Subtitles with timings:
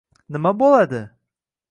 [0.35, 1.01] nima bo‘ladi?